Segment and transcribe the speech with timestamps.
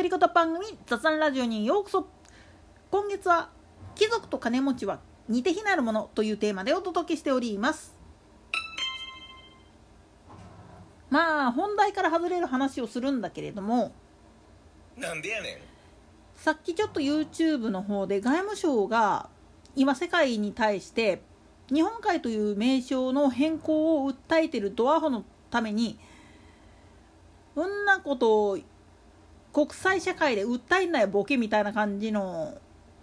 [0.00, 2.08] 独り言番組雑談ラジオにようこそ。
[2.90, 3.50] 今月は
[3.94, 7.94] 貴族と金持ちは似て非なるものというテーマでお届けしております。
[11.10, 13.92] まあ本題から外れる話をするんだけれども
[14.96, 15.58] なんでやねん。
[16.34, 19.28] さっきちょっと YouTube の方で外務省が
[19.76, 21.20] 今世界に対して
[21.70, 25.98] 日本海という名称の変更を訴えてるドアホのために
[27.54, 28.58] そんなことを
[29.52, 32.58] 国際社会で訴えんなよボケみたいな感じの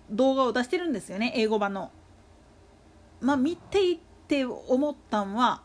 [0.10, 1.92] 動画を出してるんですよね英語版の。
[3.20, 3.98] まあ見ていっ
[4.28, 5.62] て思ったんは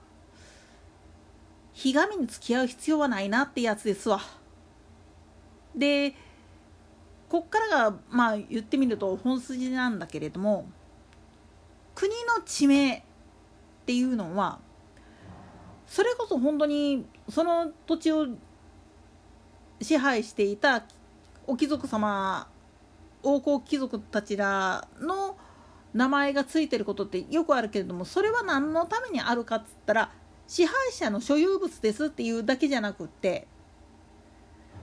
[1.73, 4.21] ひがみに付き合う必要はないなってやつですわ。
[5.77, 6.15] で
[7.29, 10.67] こっからがまあ言ってみると本筋なんだけれども
[11.95, 13.03] 国の地名っ
[13.87, 14.59] ていうのは
[15.87, 18.27] それこそ本当にその土地を
[19.83, 20.85] 支配していた
[21.47, 22.49] お貴族様
[23.23, 25.37] 王侯貴族たちらの
[25.95, 30.11] 名前が付いてることってよくあるけれどもそれは何のためにあるかっつったら
[30.47, 33.47] 支配者の所有物ですっていうだけじゃなくって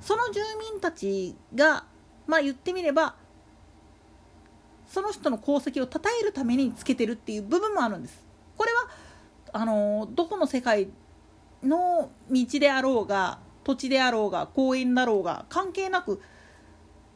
[0.02, 0.40] その住
[0.72, 1.86] 民たちが
[2.28, 3.16] まあ言ってみれば
[4.88, 8.26] その人の功績を称えるためにつけてるっていう部分もあるんです。
[8.58, 8.90] これは
[9.54, 10.90] あのどこの世界
[11.64, 13.40] の道であろうが
[13.70, 16.20] 土地であろうが公園だろうが関係なく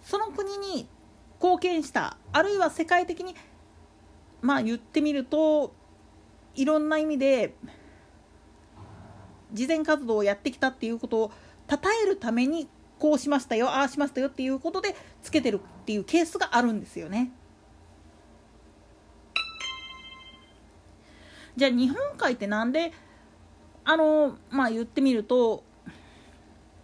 [0.04, 0.88] その国に
[1.42, 3.36] 貢献したあるいは世界的に
[4.40, 5.74] まあ言ってみると
[6.54, 7.56] いろんな意味で
[9.52, 11.32] 慈善活動をやってきたっていうことを
[11.68, 12.68] 称えるために
[13.00, 17.32] こうしましたよああしましたよっていうことでつけてるっていうケースがあるんですよね。
[21.56, 22.92] じゃあ日本海ってなんで
[23.86, 25.64] あのまあ言ってみると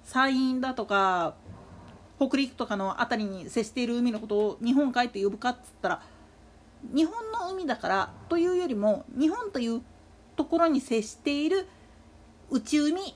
[0.09, 1.35] 山陰だとか
[2.17, 6.01] 北陸とかの辺りに接している海のことを日本海って呼ぶかっつったら
[6.95, 9.84] 日本の海だからというよりも日本という
[10.35, 11.67] ところに接している
[12.50, 13.16] 内海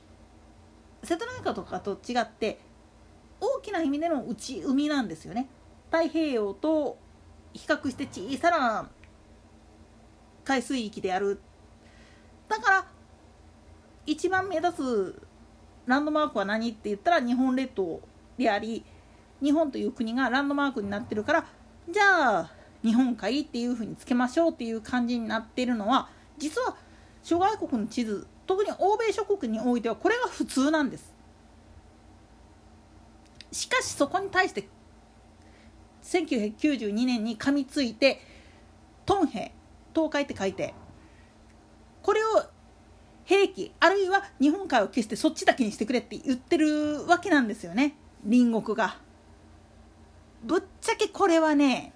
[1.01, 2.59] 瀬戸内海とかと違って
[3.41, 5.47] 大きな意味での内海なんですよね。
[5.91, 6.97] 太平洋と
[7.53, 8.88] 比較して小さな
[10.44, 11.39] 海水域である
[12.47, 12.85] だから
[14.06, 15.32] 一番目立つ
[15.85, 18.01] ランドマークは何って言ったら日本列島
[18.38, 18.85] であり
[19.41, 21.45] 日本という国がランドマークになってるから
[21.89, 22.51] じゃあ
[22.83, 26.75] 日本海っていうふうにつけましょうっていう感じになってるのは実は
[27.23, 31.13] 諸外国の地図特に欧米諸国においてはこれが普通なんです。
[33.53, 34.67] しかしそこに対して
[36.03, 38.19] 1992年に噛みついて
[39.05, 39.53] トンヘ
[39.94, 40.73] 東海って書いて
[42.01, 42.44] これを
[43.25, 48.97] 兵器あるいは日本海を消してそっちだけにしてくれって言ってるわけなんですよね隣国が。
[50.44, 51.94] ぶっちゃけこれはね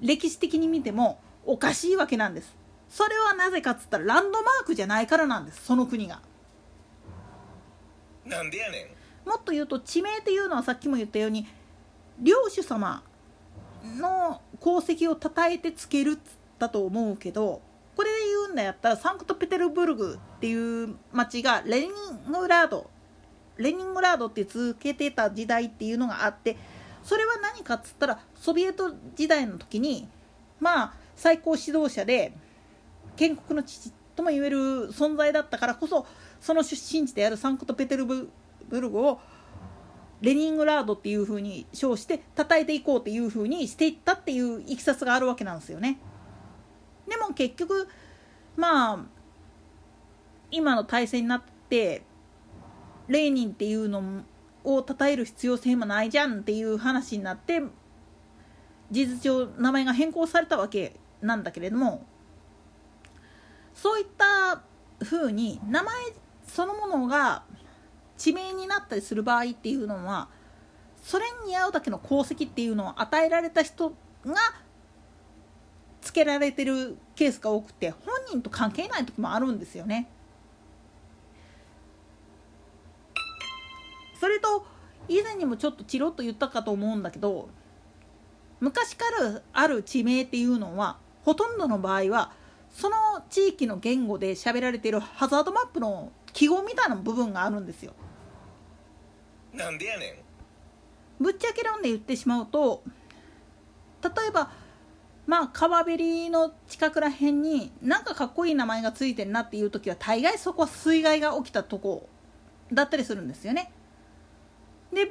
[0.00, 2.54] 歴史的に見てもおかしいわけなんです。
[2.88, 6.20] それはなぜかっつったらランドマークじゃないからなんですその国が。
[8.24, 8.82] なんでやね
[9.24, 9.28] ん。
[9.28, 11.46] もっと言うと地名っていうのはさっきも言ったように
[12.20, 13.02] 領主様
[13.98, 16.20] の功績を称えてつけるっつっ
[16.58, 17.60] たと思うけど
[18.56, 22.90] これで言うんやったらサンクトペテルブルグっていう町がレニングラード
[23.58, 26.56] レニングラードって続けてた時代っていうのがあって
[27.02, 30.08] それは何かっつったらソビエト時代の時に
[30.58, 32.32] まあ最高指導者で
[33.16, 36.06] 建国の父とも言える存在だったからこそ
[36.40, 38.30] その出身地であるサンクトペテルブ
[38.70, 39.20] ルグを
[40.22, 45.98] レニングラードっていうふうに称して称えていこうっていうふうにしていったっていういきさつがあるわけなんですよね。
[47.08, 47.88] でも結局
[48.56, 48.98] まあ
[50.50, 52.02] 今の体制になって
[53.08, 54.22] レーニンっていうの
[54.64, 57.60] を称える必要性もないじゃんっていう話になって
[58.90, 62.04] 事実上名前が変更されたわけなんだけれども
[63.74, 64.62] そういった
[65.04, 65.94] ふうに名前
[66.46, 67.42] そのものが
[68.16, 70.28] 地名になったりする場合っていうのは
[71.02, 73.90] それに合うだけの功績っていうのを与えられた人
[74.24, 74.36] が
[76.00, 80.08] つけられてるケースが多くて本人と関係ない時もあるんですよね。
[84.20, 84.64] それと
[85.08, 87.48] 以前にもちょっとチロッと言ったかと思うんだけど
[88.60, 92.32] 昔からある地名っていうのはほとんどの場合は
[92.70, 92.96] その
[93.30, 97.92] 地域の言語で喋られているハザードマップの記号みたいな部分があるんですよ。
[99.54, 102.82] なんでやねんぶっちゃけ論で言ってしまうと
[104.02, 104.50] 例えば
[105.26, 112.08] まあ川べりの近くらへんになんかかっこいい名前が付いてるなっていう時は大概そこは水害が起きたとこ
[112.72, 113.72] だったりするんですよね。
[114.92, 115.10] で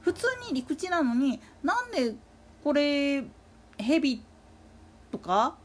[0.00, 2.14] 普通に陸地なのになんで
[2.62, 3.24] これ
[3.78, 4.22] ヘビ
[5.10, 5.56] とか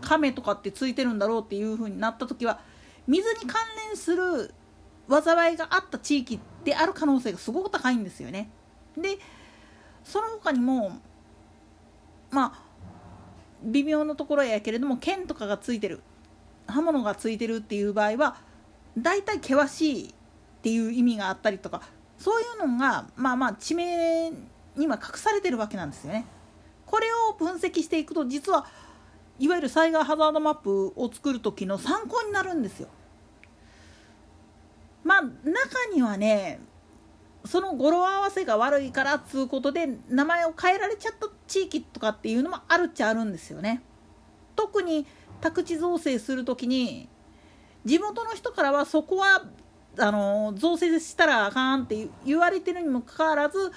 [0.00, 2.60] 亀とかってついてるんだろうっていう風になった時は
[3.06, 4.54] 水に関連する
[5.08, 8.50] 災いがあった地域である可能性がすごく高いんですよね。
[8.96, 9.18] で
[10.04, 11.00] その他にも
[12.30, 12.68] まあ
[13.62, 16.00] 微妙なところやけれども剣とかがついてる
[16.66, 18.36] 刃物がついてるっていう場合は
[18.96, 20.12] 大体険しいっ
[20.62, 21.82] ていう意味があったりとか
[22.18, 24.30] そういうのがまあまあ地名
[24.76, 26.26] には隠されてるわけなんですよね。
[26.86, 28.66] これを分析していくと実は
[29.38, 32.88] いわゆる災害ハザードマップを作る時の参考になるんですよ。
[35.04, 35.32] まあ中
[35.94, 36.60] にはね
[37.48, 43.80] その語呂合わせが悪いからっつうことで名前を変えられちゃった地域とかっていうのもあるっちゃあるんですよね。
[44.54, 45.06] 特に
[45.40, 47.08] 宅地造成する時に
[47.86, 49.46] 地元の人からはそこは
[49.96, 53.72] あの造成したらあかんって言われてるにもかかわらず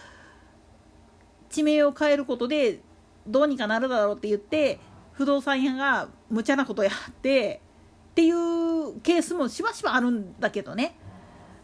[1.49, 2.81] 地名を変えることで
[3.25, 4.79] どうにかなるだろうって言って
[5.13, 7.61] 不動産屋が無茶なことやって
[8.11, 10.93] っていうケースもしばしばあるんだけどね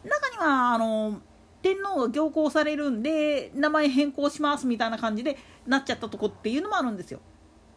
[0.05, 1.21] 中にはあの
[1.61, 7.19] 天皇が行幸されるんで名前変更しますみたいな感じでなっちゃったとこっていうのもあるんですよ。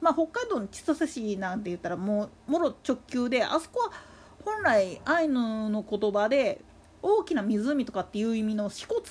[0.00, 3.92] まあ、北海道の千歳市なんて言ったらもうもろ直球であそこは
[4.44, 6.62] 本来アイヌの言葉で
[7.02, 9.02] 大きな湖とかっていう意味の支骨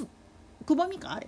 [0.65, 1.27] くぼみかあれ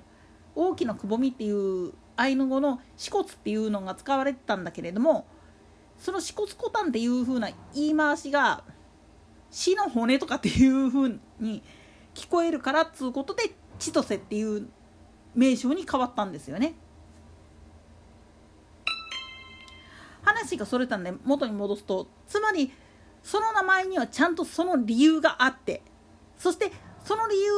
[0.55, 5.25] 大きなくぼみっていうアイヌ語の支骨っていうのが使われてたんだけれども
[5.97, 8.63] その支骨コタンっていう風な言い回しが
[9.51, 11.61] 死の骨とかっていう風に
[12.13, 13.43] 聞こえるからっつうことで
[13.79, 14.67] 千歳っていう
[15.35, 16.75] 名称に変わったんですよね。
[20.21, 22.71] 話がそれたんで元に戻すとつまり
[23.23, 25.81] その名前にはちゃんとその理由があって
[26.37, 26.71] そして
[27.03, 27.51] その理由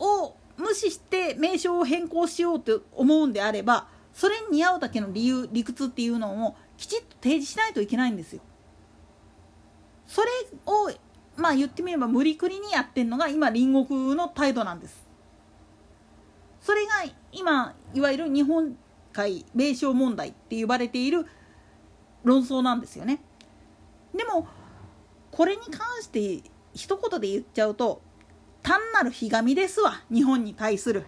[0.00, 8.42] を無視して名称を変更しようと思うんであればそれに似合うだけの理由理屈っていうのをきちっと提示しないといけないんですよ。
[10.06, 10.28] それ
[10.66, 10.90] を
[11.36, 15.06] まあ言ってみれば無理くりにやってんのが今隣国の態度なんです。
[16.60, 16.90] それが
[17.32, 18.76] 今いわゆる日本
[19.12, 21.26] 海名称問題って呼ばれている
[22.24, 23.20] 論争なんですよね。
[24.14, 24.48] でも
[25.30, 26.42] これに関して
[26.74, 28.00] 一言で言っちゃうと
[28.62, 31.04] 単なるひがみですわ日本に対する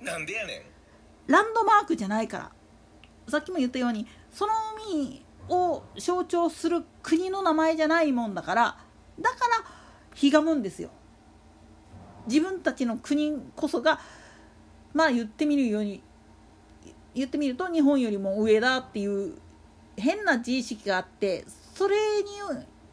[0.00, 0.62] なんでやねん
[1.26, 2.50] ランドマークじゃないから
[3.28, 4.52] さっきも言ったようにその
[4.92, 8.78] 海を象徴する国の名前じゃないもんだから
[9.20, 9.64] だから
[10.14, 10.90] ひがむんですよ
[12.26, 14.00] 自分たちの国こそが
[14.92, 16.02] まあ言ってみるように
[17.14, 19.34] 言ってみると日本よりも上だっていう
[19.96, 21.44] 変な自意識があって
[21.74, 22.30] それに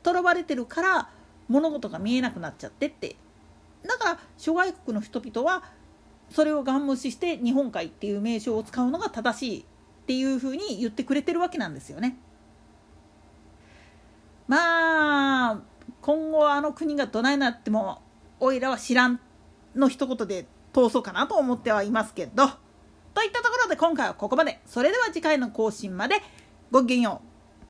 [0.04, 1.10] とらわれてるから
[1.48, 3.16] 物事が見えなくなっちゃってって
[3.86, 5.64] だから諸外国の人々は
[6.30, 9.64] それをガン無視して日本海っていう名称を使うのが正しいっ
[10.08, 12.18] ていうふうに言ってくれてるわけなんですよね。
[14.48, 15.62] まあ
[16.08, 18.02] 今後あの国がどないなっても
[18.40, 19.20] おいらは知らん
[19.76, 22.48] の一言で通そうかなと思ってはいますけど。
[23.14, 24.62] といったところで今回はここまで。
[24.66, 26.22] それでは次回の更新まで
[26.72, 27.27] ごきげんよう。